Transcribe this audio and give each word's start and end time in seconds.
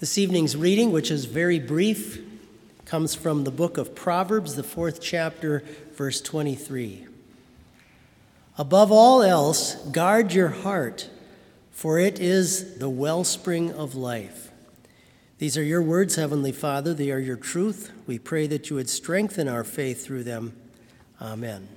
This 0.00 0.16
evening's 0.16 0.56
reading, 0.56 0.92
which 0.92 1.10
is 1.10 1.26
very 1.26 1.58
brief, 1.58 2.24
comes 2.86 3.14
from 3.14 3.44
the 3.44 3.50
book 3.50 3.76
of 3.76 3.94
Proverbs, 3.94 4.54
the 4.54 4.62
fourth 4.62 4.98
chapter, 4.98 5.62
verse 5.92 6.22
23. 6.22 7.06
Above 8.56 8.90
all 8.90 9.22
else, 9.22 9.74
guard 9.90 10.32
your 10.32 10.48
heart, 10.48 11.10
for 11.70 11.98
it 11.98 12.18
is 12.18 12.78
the 12.78 12.88
wellspring 12.88 13.72
of 13.74 13.94
life. 13.94 14.50
These 15.36 15.58
are 15.58 15.62
your 15.62 15.82
words, 15.82 16.14
Heavenly 16.14 16.52
Father. 16.52 16.94
They 16.94 17.10
are 17.10 17.18
your 17.18 17.36
truth. 17.36 17.92
We 18.06 18.18
pray 18.18 18.46
that 18.46 18.70
you 18.70 18.76
would 18.76 18.88
strengthen 18.88 19.48
our 19.48 19.64
faith 19.64 20.02
through 20.02 20.24
them. 20.24 20.56
Amen. 21.20 21.68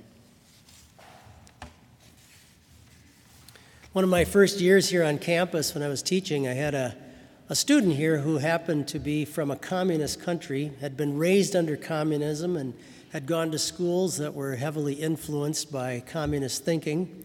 One 3.92 4.02
of 4.02 4.08
my 4.08 4.24
first 4.24 4.60
years 4.60 4.88
here 4.88 5.04
on 5.04 5.18
campus 5.18 5.74
when 5.74 5.82
I 5.82 5.88
was 5.88 6.02
teaching, 6.02 6.48
I 6.48 6.54
had 6.54 6.74
a 6.74 7.03
a 7.50 7.54
student 7.54 7.94
here 7.94 8.18
who 8.18 8.38
happened 8.38 8.88
to 8.88 8.98
be 8.98 9.26
from 9.26 9.50
a 9.50 9.56
communist 9.56 10.18
country, 10.22 10.72
had 10.80 10.96
been 10.96 11.18
raised 11.18 11.54
under 11.54 11.76
communism, 11.76 12.56
and 12.56 12.72
had 13.12 13.26
gone 13.26 13.50
to 13.50 13.58
schools 13.58 14.16
that 14.16 14.32
were 14.32 14.56
heavily 14.56 14.94
influenced 14.94 15.70
by 15.70 16.00
communist 16.00 16.64
thinking. 16.64 17.24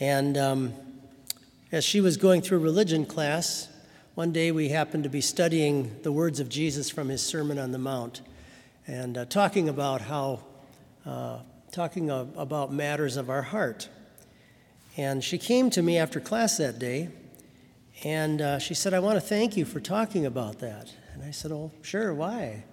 And 0.00 0.36
um, 0.36 0.74
as 1.70 1.84
she 1.84 2.00
was 2.00 2.16
going 2.16 2.42
through 2.42 2.58
religion 2.58 3.06
class, 3.06 3.68
one 4.16 4.32
day 4.32 4.50
we 4.50 4.70
happened 4.70 5.04
to 5.04 5.08
be 5.08 5.20
studying 5.20 5.96
the 6.02 6.10
words 6.10 6.40
of 6.40 6.48
Jesus 6.48 6.90
from 6.90 7.08
his 7.08 7.22
Sermon 7.22 7.60
on 7.60 7.70
the 7.70 7.78
Mount 7.78 8.22
and 8.88 9.16
uh, 9.16 9.24
talking 9.24 9.68
about 9.68 10.00
how, 10.00 10.40
uh, 11.06 11.38
talking 11.70 12.10
about 12.10 12.72
matters 12.72 13.16
of 13.16 13.30
our 13.30 13.42
heart. 13.42 13.88
And 14.96 15.22
she 15.22 15.38
came 15.38 15.70
to 15.70 15.80
me 15.80 15.96
after 15.96 16.18
class 16.18 16.56
that 16.56 16.80
day 16.80 17.10
and 18.04 18.40
uh, 18.40 18.58
she 18.58 18.74
said, 18.74 18.94
I 18.94 19.00
want 19.00 19.16
to 19.16 19.20
thank 19.20 19.56
you 19.56 19.64
for 19.64 19.80
talking 19.80 20.24
about 20.26 20.60
that. 20.60 20.92
And 21.14 21.22
I 21.24 21.32
said, 21.32 21.50
Oh, 21.50 21.72
sure, 21.82 22.14
why? 22.14 22.64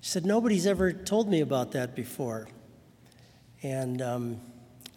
She 0.00 0.10
said, 0.10 0.24
Nobody's 0.24 0.66
ever 0.66 0.92
told 0.92 1.28
me 1.28 1.40
about 1.40 1.72
that 1.72 1.96
before. 1.96 2.48
And 3.62 4.00
um, 4.00 4.40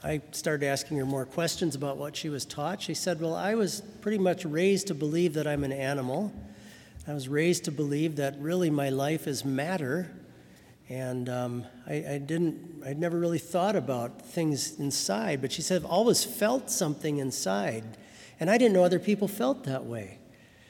I 0.03 0.21
started 0.31 0.67
asking 0.67 0.97
her 0.97 1.05
more 1.05 1.25
questions 1.25 1.75
about 1.75 1.97
what 1.97 2.15
she 2.15 2.29
was 2.29 2.45
taught. 2.45 2.81
She 2.81 2.93
said, 2.93 3.19
Well, 3.19 3.33
I 3.33 3.55
was 3.55 3.81
pretty 4.01 4.19
much 4.19 4.45
raised 4.45 4.87
to 4.87 4.93
believe 4.93 5.33
that 5.33 5.47
I'm 5.47 5.63
an 5.63 5.71
animal. 5.71 6.31
I 7.07 7.13
was 7.13 7.27
raised 7.27 7.65
to 7.65 7.71
believe 7.71 8.17
that 8.17 8.35
really 8.39 8.69
my 8.69 8.89
life 8.89 9.25
is 9.27 9.43
matter. 9.43 10.11
And 10.89 11.27
um, 11.27 11.65
I, 11.87 11.93
I, 11.93 12.17
didn't, 12.19 12.83
I'd 12.85 12.99
never 12.99 13.17
really 13.17 13.39
thought 13.39 13.75
about 13.75 14.21
things 14.21 14.79
inside. 14.79 15.41
But 15.41 15.51
she 15.51 15.63
said, 15.63 15.81
I've 15.81 15.89
always 15.89 16.23
felt 16.23 16.69
something 16.69 17.17
inside 17.17 17.83
and 18.39 18.49
I 18.49 18.57
didn't 18.57 18.73
know 18.73 18.83
other 18.83 18.99
people 18.99 19.27
felt 19.27 19.63
that 19.63 19.85
way. 19.85 20.19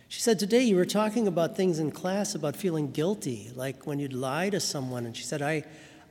She 0.08 0.22
said, 0.22 0.40
Today 0.40 0.62
you 0.64 0.76
were 0.76 0.86
talking 0.86 1.28
about 1.28 1.58
things 1.58 1.80
in 1.80 1.92
class 1.92 2.36
about 2.36 2.56
feeling 2.56 2.92
guilty, 2.92 3.52
like 3.56 3.88
when 3.88 4.00
you'd 4.00 4.14
lie 4.14 4.50
to 4.50 4.60
someone. 4.60 5.06
And 5.06 5.16
she 5.16 5.24
said, 5.24 5.42
I, 5.42 5.64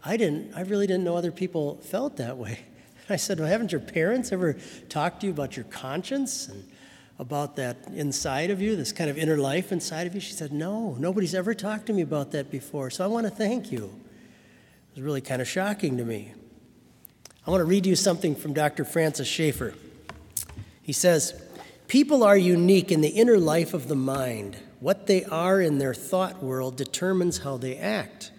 I, 0.05 0.17
didn't, 0.17 0.55
I 0.55 0.63
really 0.63 0.87
didn't 0.87 1.05
know 1.05 1.17
other 1.17 1.33
people 1.33 1.77
felt 1.77 2.17
that 2.17 2.37
way. 2.37 2.61
And 3.03 3.11
I 3.11 3.17
said, 3.17 3.39
Well, 3.39 3.49
haven't 3.49 3.73
your 3.73 3.81
parents 3.81 4.33
ever 4.33 4.57
talked 4.89 5.21
to 5.21 5.27
you 5.27 5.33
about 5.33 5.57
your 5.57 5.65
conscience 5.67 6.49
and 6.49 6.69
about 7.19 7.57
that 7.57 7.77
inside 7.95 8.51
of 8.51 8.61
you, 8.61 8.75
this 8.75 8.93
kind 8.93 9.09
of 9.09 9.17
inner 9.17 9.37
life 9.37 9.71
inside 9.71 10.07
of 10.07 10.15
you? 10.15 10.21
She 10.21 10.33
said, 10.33 10.53
No, 10.53 10.97
nobody's 10.99 11.35
ever 11.35 11.55
talked 11.55 11.87
to 11.87 11.93
me 11.93 12.03
about 12.03 12.33
that 12.33 12.51
before. 12.51 12.91
So 12.91 13.05
I 13.05 13.07
want 13.07 13.27
to 13.27 13.31
thank 13.31 13.71
you. 13.71 13.85
It 13.85 14.97
was 14.97 15.03
really 15.03 15.21
kind 15.21 15.41
of 15.41 15.49
shocking 15.49 15.97
to 15.99 16.05
me. 16.05 16.33
I 17.47 17.51
want 17.51 17.61
to 17.61 17.67
read 17.67 17.87
you 17.87 17.95
something 17.95 18.35
from 18.35 18.55
Dr. 18.55 18.85
Francis 18.85 19.29
Schaeffer. 19.29 19.75
He 20.83 20.93
says, 20.93 21.43
People 21.95 22.25
are 22.25 22.37
unique 22.37 22.91
in 22.91 23.03
the 23.03 23.11
inner 23.11 23.39
life 23.39 23.73
of 23.73 23.87
the 23.87 23.95
mind. 23.95 24.57
What 24.81 25.07
they 25.07 25.23
are 25.27 25.61
in 25.61 25.79
their 25.79 25.95
thought 25.95 26.43
world 26.43 26.77
determines 26.77 27.39
how 27.39 27.57
they 27.57 27.77
act. 27.77 28.33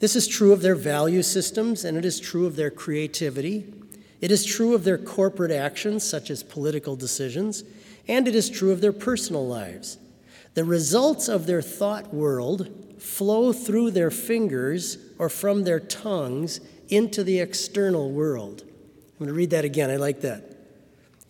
This 0.00 0.14
is 0.14 0.28
true 0.28 0.52
of 0.52 0.60
their 0.60 0.74
value 0.74 1.22
systems, 1.22 1.82
and 1.82 1.96
it 1.96 2.04
is 2.04 2.20
true 2.20 2.44
of 2.44 2.56
their 2.56 2.70
creativity. 2.70 3.72
It 4.20 4.30
is 4.30 4.44
true 4.44 4.74
of 4.74 4.84
their 4.84 4.98
corporate 4.98 5.50
actions, 5.50 6.04
such 6.04 6.28
as 6.28 6.42
political 6.42 6.94
decisions, 6.94 7.64
and 8.06 8.28
it 8.28 8.34
is 8.34 8.50
true 8.50 8.70
of 8.70 8.82
their 8.82 8.92
personal 8.92 9.46
lives. 9.48 9.96
The 10.52 10.64
results 10.64 11.26
of 11.26 11.46
their 11.46 11.62
thought 11.62 12.12
world 12.12 12.68
flow 12.98 13.54
through 13.54 13.92
their 13.92 14.10
fingers 14.10 14.98
or 15.18 15.30
from 15.30 15.64
their 15.64 15.80
tongues 15.80 16.60
into 16.90 17.24
the 17.24 17.40
external 17.40 18.10
world. 18.10 18.60
I'm 18.62 19.20
going 19.20 19.28
to 19.28 19.32
read 19.32 19.52
that 19.52 19.64
again. 19.64 19.90
I 19.90 19.96
like 19.96 20.20
that. 20.20 20.53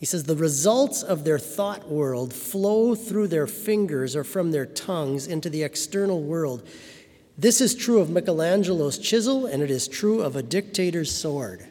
He 0.04 0.06
says, 0.06 0.24
The 0.24 0.36
results 0.36 1.02
of 1.02 1.24
their 1.24 1.38
thought 1.38 1.88
world 1.88 2.34
flow 2.34 2.94
through 2.94 3.28
their 3.28 3.46
fingers 3.46 4.14
or 4.14 4.22
from 4.22 4.50
their 4.50 4.66
tongues 4.66 5.26
into 5.26 5.48
the 5.48 5.62
external 5.62 6.20
world. 6.22 6.68
This 7.38 7.62
is 7.62 7.74
true 7.74 8.00
of 8.00 8.10
Michelangelo's 8.10 8.98
chisel, 8.98 9.46
and 9.46 9.62
it 9.62 9.70
is 9.70 9.88
true 9.88 10.20
of 10.20 10.36
a 10.36 10.42
dictator's 10.42 11.10
sword. 11.10 11.66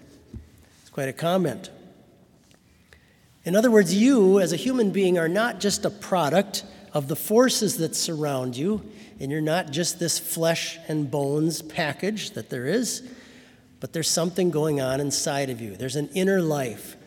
It's 0.81 0.89
quite 0.89 1.09
a 1.09 1.13
comment. 1.13 1.69
In 3.45 3.55
other 3.55 3.69
words, 3.69 3.93
you, 3.93 4.39
as 4.39 4.51
a 4.51 4.55
human 4.55 4.89
being, 4.89 5.19
are 5.19 5.29
not 5.29 5.59
just 5.59 5.85
a 5.85 5.91
product 5.91 6.63
of 6.91 7.09
the 7.09 7.15
forces 7.15 7.77
that 7.77 7.95
surround 7.95 8.57
you, 8.57 8.81
and 9.19 9.31
you're 9.31 9.41
not 9.41 9.69
just 9.69 9.99
this 9.99 10.17
flesh 10.17 10.79
and 10.87 11.11
bones 11.11 11.61
package 11.61 12.31
that 12.31 12.49
there 12.49 12.65
is, 12.65 13.07
but 13.79 13.93
there's 13.93 14.09
something 14.09 14.49
going 14.49 14.81
on 14.81 14.99
inside 14.99 15.51
of 15.51 15.61
you. 15.61 15.75
There's 15.75 15.97
an 15.97 16.09
inner 16.15 16.41
life. 16.41 16.97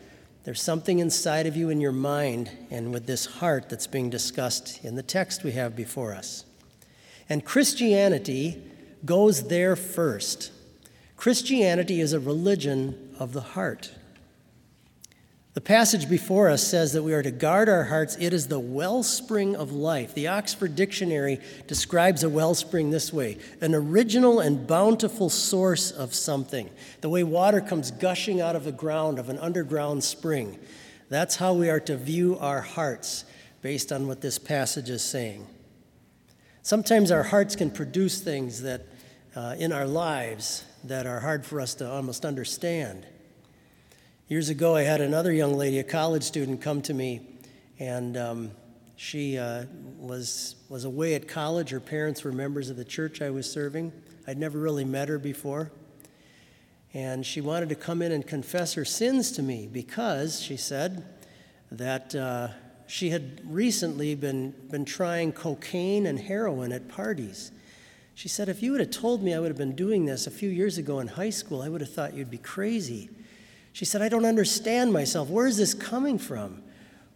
There's 0.47 0.61
something 0.61 0.99
inside 0.99 1.45
of 1.45 1.57
you 1.57 1.69
in 1.69 1.81
your 1.81 1.91
mind 1.91 2.49
and 2.71 2.93
with 2.93 3.05
this 3.05 3.25
heart 3.25 3.67
that's 3.67 3.85
being 3.85 4.09
discussed 4.09 4.81
in 4.81 4.95
the 4.95 5.03
text 5.03 5.43
we 5.43 5.51
have 5.51 5.75
before 5.75 6.13
us. 6.13 6.45
And 7.27 7.43
Christianity 7.43 8.63
goes 9.03 9.49
there 9.49 9.75
first. 9.75 10.53
Christianity 11.17 11.99
is 11.99 12.13
a 12.13 12.21
religion 12.21 13.13
of 13.19 13.33
the 13.33 13.41
heart. 13.41 13.91
The 15.57 15.61
passage 15.61 16.07
before 16.07 16.49
us 16.49 16.61
says 16.61 16.93
that 16.93 17.01
we 17.01 17.15
are 17.15 17.23
to 17.23 17.31
guard 17.31 17.67
our 17.67 17.85
hearts. 17.85 18.15
It 18.19 18.31
is 18.31 18.47
the 18.47 18.59
wellspring 18.59 19.55
of 19.55 19.71
life. 19.71 20.13
The 20.13 20.27
Oxford 20.27 20.75
Dictionary 20.75 21.39
describes 21.65 22.21
a 22.23 22.29
wellspring 22.29 22.91
this 22.91 23.11
way 23.11 23.39
an 23.59 23.73
original 23.73 24.39
and 24.39 24.67
bountiful 24.67 25.31
source 25.31 25.89
of 25.89 26.13
something. 26.13 26.69
The 27.01 27.09
way 27.09 27.23
water 27.23 27.59
comes 27.59 27.89
gushing 27.89 28.39
out 28.39 28.55
of 28.55 28.65
the 28.65 28.71
ground 28.71 29.17
of 29.17 29.29
an 29.29 29.39
underground 29.39 30.03
spring. 30.03 30.59
That's 31.09 31.37
how 31.37 31.55
we 31.55 31.71
are 31.71 31.79
to 31.79 31.97
view 31.97 32.37
our 32.37 32.61
hearts 32.61 33.25
based 33.63 33.91
on 33.91 34.05
what 34.05 34.21
this 34.21 34.37
passage 34.37 34.91
is 34.91 35.01
saying. 35.01 35.47
Sometimes 36.61 37.09
our 37.09 37.23
hearts 37.23 37.55
can 37.55 37.71
produce 37.71 38.21
things 38.21 38.61
that 38.61 38.85
uh, 39.35 39.55
in 39.57 39.71
our 39.71 39.87
lives 39.87 40.65
that 40.83 41.07
are 41.07 41.21
hard 41.21 41.43
for 41.47 41.59
us 41.59 41.73
to 41.73 41.91
almost 41.91 42.25
understand. 42.25 43.07
Years 44.29 44.49
ago, 44.49 44.75
I 44.75 44.81
had 44.81 44.99
another 44.99 45.31
young 45.31 45.53
lady, 45.53 45.79
a 45.79 45.85
college 45.85 46.23
student, 46.23 46.59
come 46.59 46.81
to 46.81 46.93
me, 46.93 47.21
and 47.79 48.17
um, 48.17 48.51
she 48.97 49.37
uh, 49.37 49.63
was, 49.97 50.57
was 50.67 50.83
away 50.83 51.15
at 51.15 51.29
college. 51.29 51.69
Her 51.69 51.79
parents 51.79 52.25
were 52.25 52.33
members 52.33 52.69
of 52.69 52.75
the 52.75 52.83
church 52.83 53.21
I 53.21 53.29
was 53.29 53.49
serving. 53.49 53.93
I'd 54.27 54.37
never 54.37 54.59
really 54.59 54.83
met 54.83 55.07
her 55.07 55.17
before. 55.17 55.71
And 56.93 57.25
she 57.25 57.39
wanted 57.39 57.69
to 57.69 57.75
come 57.75 58.01
in 58.01 58.11
and 58.11 58.27
confess 58.27 58.73
her 58.73 58.83
sins 58.83 59.31
to 59.31 59.41
me 59.41 59.65
because, 59.71 60.41
she 60.41 60.57
said, 60.57 61.05
that 61.71 62.13
uh, 62.13 62.49
she 62.85 63.11
had 63.11 63.39
recently 63.45 64.13
been, 64.13 64.53
been 64.69 64.83
trying 64.83 65.31
cocaine 65.31 66.05
and 66.05 66.19
heroin 66.19 66.73
at 66.73 66.89
parties. 66.89 67.51
She 68.13 68.27
said, 68.27 68.49
If 68.49 68.61
you 68.61 68.71
would 68.71 68.81
have 68.81 68.91
told 68.91 69.23
me 69.23 69.33
I 69.33 69.39
would 69.39 69.47
have 69.47 69.57
been 69.57 69.75
doing 69.75 70.03
this 70.03 70.27
a 70.27 70.31
few 70.31 70.49
years 70.49 70.77
ago 70.77 70.99
in 70.99 71.07
high 71.07 71.29
school, 71.29 71.61
I 71.61 71.69
would 71.69 71.79
have 71.79 71.93
thought 71.93 72.13
you'd 72.13 72.29
be 72.29 72.37
crazy. 72.37 73.09
She 73.77 73.85
said, 73.85 74.01
I 74.01 74.09
don't 74.09 74.25
understand 74.25 74.91
myself. 74.91 75.29
Where 75.29 75.45
is 75.45 75.57
this 75.57 75.75
coming 75.75 76.17
from? 76.17 76.63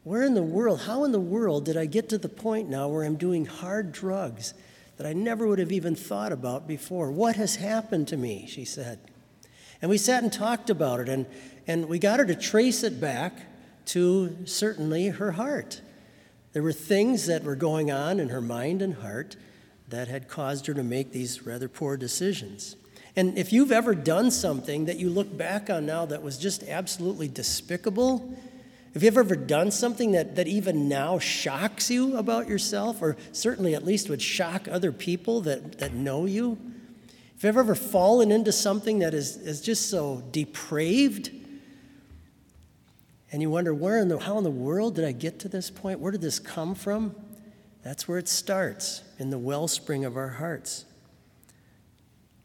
Where 0.03 0.21
in 0.21 0.35
the 0.35 0.43
world, 0.43 0.81
how 0.81 1.05
in 1.05 1.11
the 1.11 1.19
world 1.19 1.65
did 1.65 1.75
I 1.75 1.87
get 1.87 2.09
to 2.09 2.19
the 2.19 2.29
point 2.29 2.69
now 2.69 2.87
where 2.87 3.03
I'm 3.03 3.15
doing 3.15 3.47
hard 3.47 3.91
drugs 3.91 4.53
that 4.97 5.07
I 5.07 5.13
never 5.13 5.47
would 5.47 5.57
have 5.57 5.71
even 5.71 5.95
thought 5.95 6.31
about 6.31 6.67
before? 6.67 7.09
What 7.09 7.35
has 7.35 7.55
happened 7.55 8.09
to 8.09 8.15
me? 8.15 8.45
She 8.47 8.63
said. 8.63 8.99
And 9.81 9.89
we 9.89 9.97
sat 9.97 10.21
and 10.21 10.31
talked 10.31 10.69
about 10.69 10.99
it, 10.99 11.09
and, 11.09 11.25
and 11.65 11.89
we 11.89 11.97
got 11.97 12.19
her 12.19 12.27
to 12.27 12.35
trace 12.35 12.83
it 12.83 13.01
back 13.01 13.33
to 13.85 14.45
certainly 14.45 15.07
her 15.07 15.31
heart. 15.31 15.81
There 16.53 16.61
were 16.61 16.73
things 16.73 17.25
that 17.25 17.43
were 17.43 17.55
going 17.55 17.89
on 17.89 18.19
in 18.19 18.29
her 18.29 18.39
mind 18.39 18.83
and 18.83 18.93
heart 18.93 19.35
that 19.87 20.09
had 20.09 20.27
caused 20.27 20.67
her 20.67 20.75
to 20.75 20.83
make 20.83 21.11
these 21.11 21.41
rather 21.41 21.67
poor 21.67 21.97
decisions. 21.97 22.75
And 23.15 23.37
if 23.37 23.51
you've 23.51 23.71
ever 23.71 23.93
done 23.93 24.31
something 24.31 24.85
that 24.85 24.97
you 24.97 25.09
look 25.09 25.35
back 25.37 25.69
on 25.69 25.85
now 25.85 26.05
that 26.05 26.21
was 26.21 26.37
just 26.37 26.63
absolutely 26.63 27.27
despicable, 27.27 28.37
if 28.93 29.03
you've 29.03 29.17
ever 29.17 29.35
done 29.35 29.71
something 29.71 30.11
that, 30.11 30.35
that 30.35 30.47
even 30.47 30.89
now 30.89 31.19
shocks 31.19 31.89
you 31.89 32.17
about 32.17 32.47
yourself, 32.47 33.01
or 33.01 33.17
certainly 33.31 33.75
at 33.75 33.85
least 33.85 34.09
would 34.09 34.21
shock 34.21 34.67
other 34.69 34.91
people 34.91 35.41
that, 35.41 35.79
that 35.79 35.93
know 35.93 36.25
you, 36.25 36.57
if 37.35 37.45
you've 37.45 37.57
ever 37.57 37.73
fallen 37.73 38.31
into 38.31 38.51
something 38.51 38.99
that 38.99 39.13
is, 39.13 39.37
is 39.37 39.61
just 39.61 39.89
so 39.89 40.23
depraved, 40.31 41.31
and 43.31 43.41
you 43.41 43.49
wonder, 43.49 43.73
where 43.73 43.97
in 43.97 44.09
the, 44.09 44.19
how 44.19 44.37
in 44.37 44.43
the 44.43 44.51
world 44.51 44.95
did 44.95 45.05
I 45.05 45.11
get 45.11 45.39
to 45.39 45.49
this 45.49 45.69
point? 45.69 45.99
Where 45.99 46.11
did 46.11 46.21
this 46.21 46.37
come 46.37 46.75
from? 46.75 47.15
That's 47.81 48.07
where 48.07 48.17
it 48.17 48.27
starts, 48.27 49.03
in 49.17 49.31
the 49.31 49.39
wellspring 49.39 50.05
of 50.05 50.17
our 50.17 50.27
hearts. 50.27 50.85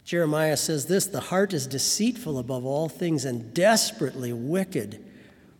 Jeremiah 0.06 0.56
says 0.56 0.86
this 0.86 1.06
the 1.06 1.20
heart 1.20 1.52
is 1.52 1.66
deceitful 1.66 2.38
above 2.38 2.64
all 2.64 2.88
things 2.88 3.24
and 3.24 3.52
desperately 3.52 4.32
wicked. 4.32 5.04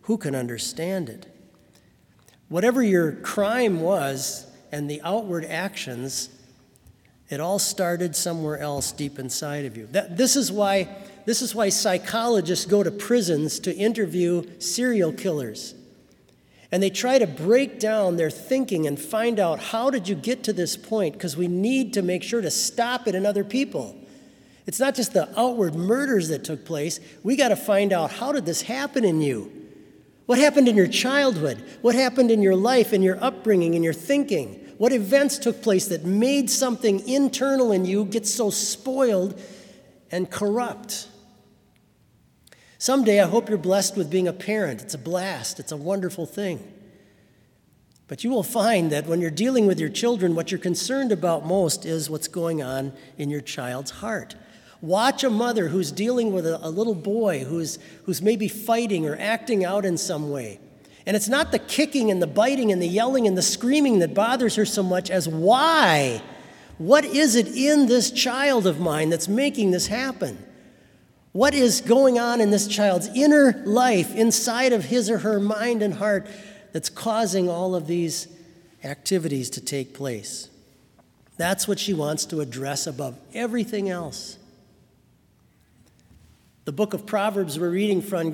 Who 0.03 0.17
can 0.17 0.33
understand 0.33 1.09
it? 1.09 1.27
Whatever 2.47 2.81
your 2.81 3.11
crime 3.11 3.81
was 3.81 4.49
and 4.71 4.89
the 4.89 5.01
outward 5.01 5.43
actions, 5.43 6.29
it 7.29 7.41
all 7.41 7.59
started 7.59 8.15
somewhere 8.15 8.57
else 8.57 8.93
deep 8.93 9.19
inside 9.19 9.65
of 9.65 9.75
you. 9.75 9.87
That, 9.87 10.15
this, 10.15 10.37
is 10.37 10.49
why, 10.49 10.87
this 11.25 11.41
is 11.41 11.53
why 11.53 11.67
psychologists 11.67 12.65
go 12.65 12.83
to 12.83 12.91
prisons 12.91 13.59
to 13.59 13.75
interview 13.75 14.43
serial 14.61 15.11
killers. 15.11 15.75
And 16.71 16.81
they 16.81 16.89
try 16.89 17.19
to 17.19 17.27
break 17.27 17.81
down 17.81 18.15
their 18.15 18.29
thinking 18.29 18.87
and 18.87 18.97
find 18.97 19.41
out 19.41 19.59
how 19.59 19.89
did 19.89 20.07
you 20.07 20.15
get 20.15 20.43
to 20.45 20.53
this 20.53 20.77
point 20.77 21.15
because 21.15 21.35
we 21.35 21.49
need 21.49 21.93
to 21.95 22.01
make 22.01 22.23
sure 22.23 22.39
to 22.39 22.51
stop 22.51 23.09
it 23.09 23.15
in 23.15 23.25
other 23.25 23.43
people. 23.43 24.06
It's 24.67 24.79
not 24.81 24.95
just 24.95 25.13
the 25.13 25.29
outward 25.39 25.75
murders 25.75 26.27
that 26.27 26.43
took 26.43 26.65
place. 26.65 26.99
We 27.23 27.37
got 27.37 27.49
to 27.49 27.55
find 27.55 27.93
out 27.93 28.11
how 28.11 28.33
did 28.33 28.45
this 28.45 28.61
happen 28.61 29.05
in 29.05 29.21
you? 29.21 29.51
What 30.25 30.37
happened 30.37 30.67
in 30.67 30.75
your 30.75 30.87
childhood? 30.87 31.63
What 31.81 31.95
happened 31.95 32.31
in 32.31 32.41
your 32.41 32.55
life, 32.55 32.91
in 32.91 33.01
your 33.01 33.17
upbringing, 33.23 33.75
in 33.75 33.81
your 33.81 33.93
thinking? 33.93 34.55
What 34.77 34.91
events 34.91 35.39
took 35.39 35.61
place 35.61 35.87
that 35.87 36.03
made 36.03 36.49
something 36.49 37.07
internal 37.07 37.71
in 37.71 37.85
you 37.85 38.03
get 38.03 38.27
so 38.27 38.49
spoiled 38.49 39.41
and 40.11 40.29
corrupt? 40.29 41.07
Someday, 42.77 43.21
I 43.21 43.27
hope 43.27 43.47
you're 43.47 43.57
blessed 43.57 43.95
with 43.95 44.11
being 44.11 44.27
a 44.27 44.33
parent. 44.33 44.81
It's 44.81 44.93
a 44.93 44.99
blast, 44.99 45.61
it's 45.61 45.71
a 45.71 45.77
wonderful 45.77 46.25
thing. 46.25 46.73
But 48.07 48.23
you 48.23 48.29
will 48.29 48.43
find 48.43 48.91
that 48.91 49.07
when 49.07 49.21
you're 49.21 49.31
dealing 49.31 49.65
with 49.65 49.79
your 49.79 49.89
children, 49.89 50.35
what 50.35 50.51
you're 50.51 50.59
concerned 50.59 51.13
about 51.13 51.45
most 51.45 51.85
is 51.85 52.09
what's 52.09 52.27
going 52.27 52.61
on 52.61 52.93
in 53.17 53.29
your 53.29 53.41
child's 53.41 53.91
heart. 53.91 54.35
Watch 54.81 55.23
a 55.23 55.29
mother 55.29 55.67
who's 55.69 55.91
dealing 55.91 56.33
with 56.33 56.45
a, 56.45 56.59
a, 56.65 56.69
little 56.69 56.95
boy 56.95 57.43
who's, 57.43 57.79
who's 58.03 58.21
maybe 58.21 58.47
fighting 58.47 59.07
or 59.07 59.17
acting 59.19 59.65
out 59.65 59.85
in 59.85 59.97
some 59.97 60.29
way. 60.29 60.59
And 61.05 61.15
it's 61.15 61.29
not 61.29 61.51
the 61.51 61.59
kicking 61.59 62.11
and 62.11 62.21
the 62.21 62.27
biting 62.27 62.71
and 62.71 62.81
the 62.81 62.87
yelling 62.87 63.27
and 63.27 63.37
the 63.37 63.41
screaming 63.41 63.99
that 63.99 64.13
bothers 64.13 64.55
her 64.55 64.65
so 64.65 64.83
much 64.83 65.09
as 65.09 65.27
why? 65.27 66.21
What 66.77 67.05
is 67.05 67.35
it 67.35 67.47
in 67.47 67.87
this 67.87 68.11
child 68.11 68.67
of 68.67 68.79
mine 68.79 69.09
that's 69.09 69.27
making 69.27 69.71
this 69.71 69.87
happen? 69.87 70.37
What 71.31 71.53
is 71.53 71.81
going 71.81 72.19
on 72.19 72.41
in 72.41 72.51
this 72.51 72.67
child's 72.67 73.07
inner 73.15 73.63
life, 73.65 74.15
inside 74.15 74.73
of 74.73 74.85
his 74.85 75.09
or 75.09 75.19
her 75.19 75.39
mind 75.39 75.81
and 75.81 75.93
heart, 75.93 76.27
that's 76.73 76.89
causing 76.89 77.49
all 77.49 77.73
of 77.73 77.87
these 77.87 78.27
activities 78.83 79.49
to 79.51 79.61
take 79.61 79.93
place? 79.93 80.49
That's 81.37 81.67
what 81.67 81.79
she 81.79 81.93
wants 81.93 82.25
to 82.25 82.41
address 82.41 82.87
above 82.87 83.17
everything 83.33 83.89
else. 83.89 84.36
The 86.67 86.73
book 86.73 86.93
of 86.93 87.05
Proverbs 87.05 87.57
we're 87.57 87.69
reading 87.69 88.01
from, 88.01 88.29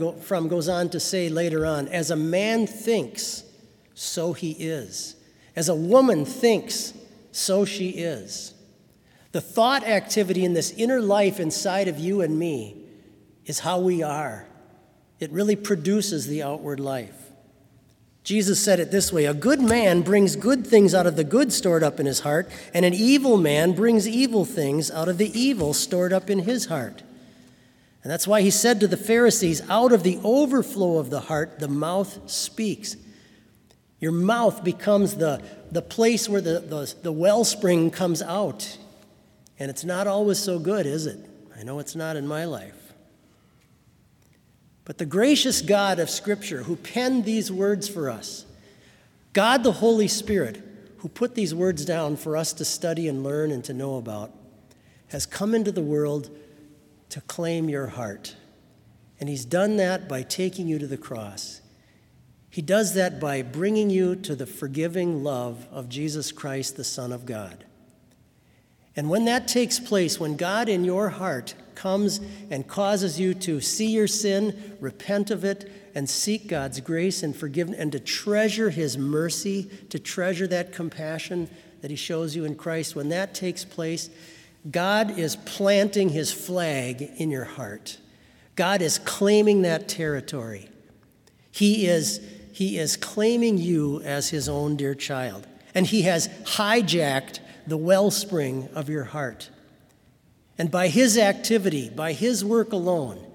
goes 0.47 0.68
on 0.68 0.89
to 0.89 1.00
say 1.00 1.30
later 1.30 1.68
on 1.68 1.88
As 1.88 2.09
a 2.09 2.15
man 2.15 2.65
thinks, 2.65 3.44
so 3.94 4.33
he 4.33 4.53
is. 4.53 5.15
As 5.56 5.69
a 5.69 5.75
woman 5.75 6.25
thinks, 6.25 6.95
so 7.31 7.63
she 7.63 7.89
is. 7.89 8.56
The 9.33 9.39
thought 9.39 9.83
activity 9.83 10.44
in 10.44 10.56
this 10.56 10.71
inner 10.71 11.00
life 11.00 11.39
inside 11.39 11.88
of 11.88 12.00
you 12.00 12.21
and 12.21 12.39
me 12.39 12.75
is 13.45 13.59
how 13.59 13.80
we 13.80 14.01
are. 14.01 14.47
It 15.19 15.31
really 15.31 15.56
produces 15.56 16.25
the 16.25 16.41
outward 16.41 16.80
life. 16.80 17.30
Jesus 18.24 18.59
said 18.59 18.80
it 18.80 18.89
this 18.89 19.13
way 19.13 19.25
A 19.25 19.35
good 19.35 19.62
man 19.62 20.01
brings 20.01 20.35
good 20.35 20.65
things 20.65 20.95
out 20.95 21.06
of 21.06 21.18
the 21.18 21.24
good 21.24 21.53
stored 21.53 21.83
up 21.83 22.00
in 22.00 22.07
his 22.07 22.21
heart, 22.21 22.50
and 22.74 22.83
an 22.83 22.95
evil 22.95 23.38
man 23.38 23.74
brings 23.74 24.07
evil 24.07 24.44
things 24.44 24.89
out 24.89 25.07
of 25.07 25.19
the 25.19 25.39
evil 25.39 25.71
stored 25.71 26.12
up 26.12 26.31
in 26.31 26.39
his 26.39 26.65
heart. 26.65 27.03
And 28.04 28.12
that's 28.12 28.28
why 28.28 28.42
he 28.42 28.52
said 28.52 28.82
to 28.82 28.88
the 28.88 28.98
Pharisees, 28.98 29.62
Out 29.70 29.94
of 29.94 30.04
the 30.04 30.20
overflow 30.24 30.98
of 30.98 31.10
the 31.10 31.22
heart, 31.22 31.60
the 31.60 31.70
mouth 31.70 32.30
speaks. 32.30 32.98
Your 34.00 34.12
mouth 34.12 34.64
becomes 34.66 35.16
the, 35.16 35.42
the 35.72 35.82
place 35.82 36.28
where 36.28 36.42
the, 36.42 36.60
the, 36.60 36.94
the 37.02 37.12
wellspring 37.14 37.92
comes 37.92 38.22
out. 38.22 38.78
And 39.58 39.70
it's 39.70 39.86
not 39.86 40.08
always 40.08 40.38
so 40.38 40.60
good, 40.60 40.86
is 40.86 41.06
it? 41.06 41.18
I 41.58 41.64
know 41.64 41.80
it's 41.80 41.96
not 41.96 42.18
in 42.18 42.28
my 42.28 42.44
life. 42.44 42.94
But 44.84 44.98
the 44.98 45.06
gracious 45.06 45.62
God 45.62 46.00
of 46.00 46.10
Scripture, 46.10 46.64
who 46.64 46.76
penned 46.76 47.24
these 47.24 47.50
words 47.50 47.88
for 47.88 48.10
us, 48.10 48.46
God 49.32 49.64
the 49.64 49.72
Holy 49.72 50.10
Spirit, 50.10 50.62
who 50.98 51.08
put 51.08 51.36
these 51.36 51.56
words 51.56 51.86
down 51.86 52.18
for 52.18 52.36
us 52.36 52.52
to 52.54 52.66
study 52.66 53.08
and 53.08 53.24
learn 53.24 53.52
and 53.52 53.64
to 53.64 53.74
know 53.74 53.96
about, 53.96 54.34
has 55.08 55.26
come 55.26 55.56
into 55.56 55.72
the 55.72 55.82
world 55.82 56.30
to 57.13 57.21
claim 57.21 57.69
your 57.69 57.86
heart. 57.86 58.36
And 59.19 59.30
He's 59.30 59.45
done 59.45 59.77
that 59.77 60.10
by 60.10 60.24
taking 60.24 60.68
you 60.68 60.80
to 60.80 60.88
the 60.88 60.98
cross. 60.98 61.62
He 62.50 62.63
does 62.63 62.95
that 62.95 63.19
by 63.19 63.44
bringing 63.44 63.92
you 63.92 64.15
to 64.15 64.36
the 64.36 64.48
forgiving 64.48 65.24
love 65.24 65.68
of 65.71 65.89
Jesus 65.89 66.31
Christ, 66.31 66.75
the 66.75 66.83
Son 66.83 67.12
of 67.12 67.27
God. 67.27 67.65
And 68.95 69.12
when 69.12 69.25
that 69.25 69.48
takes 69.48 69.80
place, 69.80 70.19
when 70.19 70.38
God 70.38 70.68
in 70.68 70.83
your 70.83 71.10
heart 71.10 71.54
comes 71.75 72.19
and 72.50 72.68
causes 72.68 73.19
you 73.19 73.36
to 73.36 73.62
see 73.62 73.92
your 73.92 74.07
sin, 74.07 74.75
repent 74.80 75.30
of 75.30 75.44
it, 75.44 75.71
and 75.94 76.09
seek 76.09 76.48
God's 76.48 76.80
grace 76.80 77.21
and 77.21 77.36
forgiveness, 77.36 77.80
and 77.80 77.92
to 77.92 78.00
treasure 78.00 78.71
His 78.71 78.98
mercy, 78.98 79.69
to 79.92 80.00
treasure 80.00 80.48
that 80.48 80.74
compassion 80.74 81.48
that 81.81 81.92
He 81.92 81.98
shows 81.98 82.36
you 82.36 82.44
in 82.44 82.56
Christ, 82.56 82.95
when 82.95 83.09
that 83.09 83.36
takes 83.36 83.63
place, 83.63 84.09
God 84.69 85.18
is 85.18 85.36
planting 85.36 86.10
his 86.10 86.31
flag 86.31 87.01
in 87.18 87.30
your 87.30 87.44
heart. 87.44 87.98
God 88.56 88.81
is 88.81 88.98
claiming 89.00 89.63
that 89.63 89.88
territory. 89.88 90.69
He 91.51 91.88
is, 91.88 92.21
he 92.54 92.77
is 92.77 92.95
claiming 92.95 93.57
you 93.57 94.01
as 94.01 94.30
his 94.30 94.48
own 94.48 94.75
dear 94.75 94.95
child. 94.95 95.48
And 95.75 95.88
he 95.88 96.04
has 96.04 96.27
hijacked 96.27 97.39
the 97.68 97.77
wellspring 97.77 98.69
of 98.74 98.89
your 98.89 99.06
heart. 99.06 99.50
And 100.57 100.69
by 100.69 100.88
his 100.88 101.18
activity, 101.18 101.89
by 101.89 102.13
his 102.13 102.45
work 102.45 102.71
alone, 102.71 103.25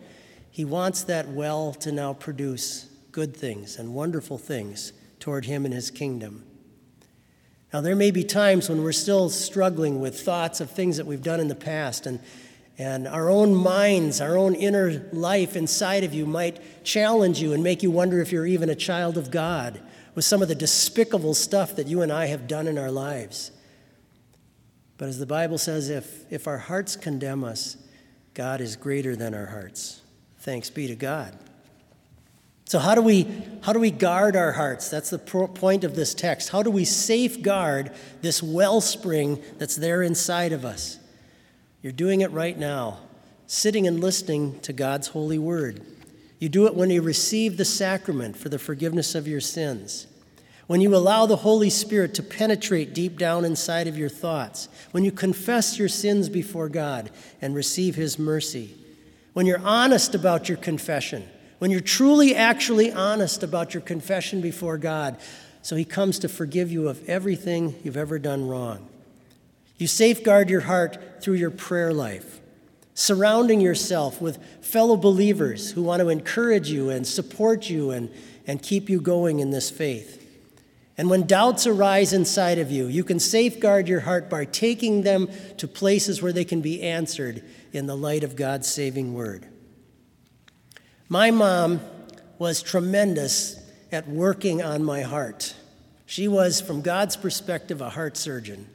he 0.50 0.64
wants 0.64 1.02
that 1.04 1.28
well 1.28 1.72
to 1.74 1.92
now 1.92 2.14
produce 2.14 2.86
good 3.12 3.36
things 3.36 3.76
and 3.76 3.94
wonderful 3.94 4.38
things 4.38 4.92
toward 5.18 5.44
him 5.44 5.64
and 5.64 5.74
his 5.74 5.90
kingdom. 5.90 6.44
Now, 7.72 7.82
there 7.82 7.96
may 7.96 8.10
be 8.10 8.24
times 8.24 8.68
when 8.68 8.82
we're 8.82 8.92
still 8.92 9.28
struggling 9.28 10.00
with 10.00 10.20
thoughts 10.20 10.60
of 10.60 10.70
things 10.70 10.96
that 10.96 11.06
we've 11.06 11.22
done 11.22 11.38
in 11.38 11.48
the 11.48 11.54
past, 11.54 12.06
and, 12.06 12.18
and 12.78 13.06
our 13.06 13.28
own 13.28 13.54
minds, 13.54 14.20
our 14.20 14.38
own 14.38 14.54
inner 14.54 15.06
life 15.12 15.54
inside 15.54 16.02
of 16.02 16.14
you 16.14 16.24
might 16.24 16.84
challenge 16.84 17.42
you 17.42 17.52
and 17.52 17.62
make 17.62 17.82
you 17.82 17.90
wonder 17.90 18.20
if 18.20 18.32
you're 18.32 18.46
even 18.46 18.70
a 18.70 18.74
child 18.74 19.18
of 19.18 19.30
God 19.30 19.82
with 20.14 20.24
some 20.24 20.40
of 20.40 20.48
the 20.48 20.54
despicable 20.54 21.34
stuff 21.34 21.76
that 21.76 21.86
you 21.86 22.00
and 22.00 22.10
I 22.10 22.26
have 22.26 22.48
done 22.48 22.66
in 22.66 22.78
our 22.78 22.90
lives. 22.90 23.50
But 24.96 25.08
as 25.08 25.18
the 25.18 25.26
Bible 25.26 25.58
says, 25.58 25.90
if, 25.90 26.30
if 26.32 26.48
our 26.48 26.58
hearts 26.58 26.96
condemn 26.96 27.44
us, 27.44 27.76
God 28.34 28.60
is 28.60 28.76
greater 28.76 29.14
than 29.14 29.34
our 29.34 29.46
hearts. 29.46 30.00
Thanks 30.40 30.70
be 30.70 30.88
to 30.88 30.96
God. 30.96 31.38
So, 32.68 32.78
how 32.78 32.94
do 32.94 33.00
we, 33.00 33.26
how 33.62 33.72
do 33.72 33.78
we 33.78 33.90
guard 33.90 34.36
our 34.36 34.52
hearts? 34.52 34.90
That's 34.90 35.08
the 35.08 35.18
point 35.18 35.84
of 35.84 35.96
this 35.96 36.12
text. 36.12 36.50
How 36.50 36.62
do 36.62 36.70
we 36.70 36.84
safeguard 36.84 37.92
this 38.20 38.42
wellspring 38.42 39.42
that's 39.56 39.74
there 39.74 40.02
inside 40.02 40.52
of 40.52 40.66
us? 40.66 40.98
You're 41.80 41.94
doing 41.94 42.20
it 42.20 42.30
right 42.30 42.58
now, 42.58 42.98
sitting 43.46 43.86
and 43.86 44.00
listening 44.00 44.60
to 44.60 44.74
God's 44.74 45.08
holy 45.08 45.38
word. 45.38 45.80
You 46.40 46.50
do 46.50 46.66
it 46.66 46.74
when 46.74 46.90
you 46.90 47.00
receive 47.00 47.56
the 47.56 47.64
sacrament 47.64 48.36
for 48.36 48.50
the 48.50 48.58
forgiveness 48.58 49.14
of 49.14 49.26
your 49.26 49.40
sins. 49.40 50.06
When 50.66 50.82
you 50.82 50.94
allow 50.94 51.24
the 51.24 51.36
Holy 51.36 51.70
Spirit 51.70 52.12
to 52.16 52.22
penetrate 52.22 52.92
deep 52.92 53.18
down 53.18 53.46
inside 53.46 53.86
of 53.86 53.96
your 53.96 54.10
thoughts. 54.10 54.68
When 54.90 55.06
you 55.06 55.10
confess 55.10 55.78
your 55.78 55.88
sins 55.88 56.28
before 56.28 56.68
God 56.68 57.08
and 57.40 57.54
receive 57.54 57.94
His 57.94 58.18
mercy. 58.18 58.76
When 59.32 59.46
you're 59.46 59.66
honest 59.66 60.14
about 60.14 60.50
your 60.50 60.58
confession 60.58 61.26
when 61.58 61.70
you're 61.70 61.80
truly, 61.80 62.34
actually 62.34 62.92
honest 62.92 63.42
about 63.42 63.74
your 63.74 63.80
confession 63.80 64.40
before 64.40 64.78
God. 64.78 65.16
So 65.62 65.76
He 65.76 65.84
comes 65.84 66.18
to 66.20 66.28
forgive 66.28 66.70
you 66.70 66.88
of 66.88 67.06
everything 67.08 67.74
you've 67.82 67.96
ever 67.96 68.18
done 68.18 68.48
wrong. 68.48 68.88
You 69.76 69.86
safeguard 69.86 70.50
your 70.50 70.62
heart 70.62 71.22
through 71.22 71.34
your 71.34 71.50
prayer 71.50 71.92
life, 71.92 72.40
surrounding 72.94 73.60
yourself 73.60 74.20
with 74.20 74.42
fellow 74.60 74.96
believers 74.96 75.72
who 75.72 75.82
want 75.82 76.00
to 76.00 76.08
encourage 76.08 76.70
you 76.70 76.90
and 76.90 77.06
support 77.06 77.70
you 77.70 77.90
and, 77.90 78.10
and 78.46 78.62
keep 78.62 78.88
you 78.88 79.00
going 79.00 79.40
in 79.40 79.50
this 79.50 79.70
faith. 79.70 80.16
And 80.96 81.08
when 81.08 81.28
doubts 81.28 81.64
arise 81.64 82.12
inside 82.12 82.58
of 82.58 82.72
you, 82.72 82.86
you 82.86 83.04
can 83.04 83.20
safeguard 83.20 83.86
your 83.86 84.00
heart 84.00 84.28
by 84.28 84.44
taking 84.44 85.02
them 85.02 85.28
to 85.58 85.68
places 85.68 86.20
where 86.20 86.32
they 86.32 86.44
can 86.44 86.60
be 86.60 86.82
answered 86.82 87.44
in 87.72 87.86
the 87.86 87.96
light 87.96 88.24
of 88.24 88.34
God's 88.34 88.66
saving 88.66 89.14
word. 89.14 89.46
My 91.10 91.30
mom 91.30 91.80
was 92.38 92.62
tremendous 92.62 93.56
at 93.90 94.06
working 94.06 94.62
on 94.62 94.84
my 94.84 95.00
heart. 95.00 95.54
She 96.04 96.28
was, 96.28 96.60
from 96.60 96.82
God's 96.82 97.16
perspective, 97.16 97.80
a 97.80 97.88
heart 97.88 98.18
surgeon. 98.18 98.68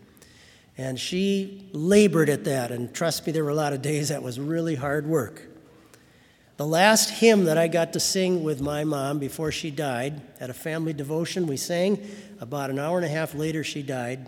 And 0.76 1.00
she 1.00 1.70
labored 1.74 2.30
at 2.30 2.46
that. 2.46 2.72
And 2.72 2.92
trust 2.92 3.28
me, 3.28 3.34
there 3.34 3.44
were 3.44 3.52
a 3.52 3.56
lot 3.56 3.74
of 3.74 3.84
days 3.84 4.10
that 4.10 4.24
was 4.24 4.40
really 4.40 4.74
hard 4.74 5.06
work. 5.06 5.48
The 6.58 6.66
last 6.66 7.12
hymn 7.12 7.46
that 7.46 7.60
I 7.60 7.68
got 7.68 7.94
to 7.94 8.00
sing 8.00 8.44
with 8.44 8.62
my 8.62 8.84
mom 8.84 9.20
before 9.20 9.52
she 9.52 9.70
died 9.70 10.20
at 10.40 10.50
a 10.50 10.56
family 10.56 10.94
devotion, 10.94 11.46
we 11.46 11.58
sang. 11.58 12.04
About 12.40 12.72
an 12.72 12.80
hour 12.80 12.98
and 12.98 13.06
a 13.06 13.10
half 13.10 13.36
later, 13.36 13.64
she 13.64 13.84
died. 13.84 14.28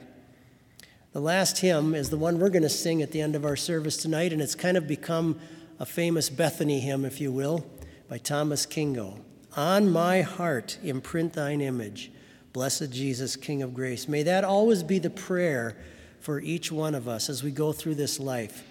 The 1.14 1.22
last 1.22 1.60
hymn 1.60 1.96
is 1.96 2.12
the 2.12 2.18
one 2.18 2.40
we're 2.40 2.50
going 2.50 2.62
to 2.62 2.70
sing 2.70 3.02
at 3.02 3.12
the 3.12 3.22
end 3.22 3.36
of 3.36 3.46
our 3.46 3.56
service 3.56 3.98
tonight, 3.98 4.32
and 4.32 4.44
it's 4.44 4.54
kind 4.54 4.78
of 4.78 4.88
become 4.88 5.40
a 5.80 5.86
famous 5.86 6.30
Bethany 6.30 6.80
hymn, 6.80 7.04
if 7.04 7.20
you 7.20 7.32
will, 7.32 7.66
by 8.08 8.18
Thomas 8.18 8.66
Kingo. 8.66 9.20
On 9.56 9.90
my 9.90 10.22
heart, 10.22 10.78
imprint 10.84 11.34
thine 11.34 11.62
image, 11.62 12.12
blessed 12.54 12.92
Jesus, 12.92 13.36
King 13.36 13.62
of 13.62 13.74
grace. 13.74 14.08
May 14.08 14.24
that 14.24 14.44
always 14.44 14.84
be 14.84 15.00
the 15.00 15.10
prayer 15.10 15.78
for 16.20 16.40
each 16.40 16.72
one 16.72 16.96
of 16.96 17.08
us 17.08 17.30
as 17.30 17.44
we 17.44 17.52
go 17.52 17.72
through 17.72 17.96
this 17.96 18.20
life 18.20 18.64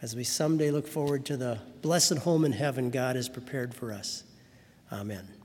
as 0.00 0.14
we 0.14 0.24
someday 0.24 0.70
look 0.70 0.86
forward 0.86 1.24
to 1.26 1.36
the 1.36 1.58
blessed 1.82 2.18
home 2.18 2.44
in 2.44 2.52
heaven 2.52 2.90
God 2.90 3.16
has 3.16 3.28
prepared 3.28 3.74
for 3.74 3.92
us. 3.92 4.24
Amen. 4.92 5.37